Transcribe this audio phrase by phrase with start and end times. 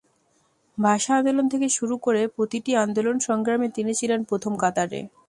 [0.77, 4.99] ভাষা আন্দোলন থেকে শুরু করে প্রতিটি আন্দোলন-সংগ্রামে তিনি ছিলেন প্রথম কাতারে।